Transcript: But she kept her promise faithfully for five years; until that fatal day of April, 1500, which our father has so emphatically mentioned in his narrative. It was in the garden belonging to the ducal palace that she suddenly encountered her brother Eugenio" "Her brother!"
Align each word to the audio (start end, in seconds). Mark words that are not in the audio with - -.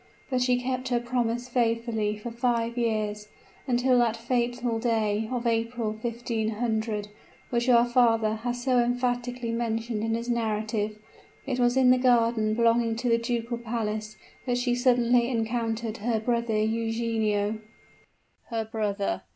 But 0.31 0.41
she 0.41 0.59
kept 0.59 0.87
her 0.87 0.99
promise 0.99 1.47
faithfully 1.47 2.17
for 2.17 2.31
five 2.31 2.75
years; 2.75 3.27
until 3.67 3.99
that 3.99 4.17
fatal 4.17 4.79
day 4.79 5.29
of 5.31 5.45
April, 5.45 5.91
1500, 5.91 7.07
which 7.51 7.69
our 7.69 7.85
father 7.85 8.37
has 8.37 8.63
so 8.63 8.79
emphatically 8.79 9.51
mentioned 9.51 10.03
in 10.03 10.15
his 10.15 10.27
narrative. 10.27 10.97
It 11.45 11.59
was 11.59 11.77
in 11.77 11.91
the 11.91 11.99
garden 11.99 12.55
belonging 12.55 12.95
to 12.95 13.09
the 13.09 13.19
ducal 13.19 13.59
palace 13.59 14.17
that 14.47 14.57
she 14.57 14.73
suddenly 14.73 15.29
encountered 15.29 15.97
her 15.97 16.19
brother 16.19 16.57
Eugenio" 16.57 17.59
"Her 18.49 18.65
brother!" 18.65 19.21